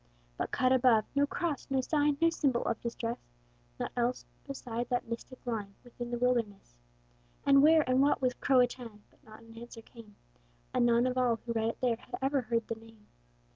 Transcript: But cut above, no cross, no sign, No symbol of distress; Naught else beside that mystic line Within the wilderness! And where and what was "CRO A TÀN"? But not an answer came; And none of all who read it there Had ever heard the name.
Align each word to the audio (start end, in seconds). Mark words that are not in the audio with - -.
But 0.35 0.49
cut 0.49 0.71
above, 0.71 1.05
no 1.13 1.27
cross, 1.27 1.67
no 1.69 1.79
sign, 1.79 2.17
No 2.19 2.31
symbol 2.31 2.65
of 2.65 2.81
distress; 2.81 3.19
Naught 3.79 3.91
else 3.95 4.25
beside 4.47 4.89
that 4.89 5.05
mystic 5.07 5.37
line 5.45 5.75
Within 5.83 6.09
the 6.09 6.17
wilderness! 6.17 6.75
And 7.45 7.61
where 7.61 7.87
and 7.87 8.01
what 8.01 8.19
was 8.19 8.33
"CRO 8.33 8.61
A 8.61 8.67
TÀN"? 8.67 9.01
But 9.11 9.23
not 9.23 9.43
an 9.43 9.55
answer 9.55 9.83
came; 9.83 10.15
And 10.73 10.87
none 10.87 11.05
of 11.05 11.19
all 11.19 11.35
who 11.35 11.53
read 11.53 11.69
it 11.69 11.81
there 11.81 11.97
Had 11.97 12.15
ever 12.19 12.41
heard 12.41 12.67
the 12.67 12.73
name. 12.83 13.05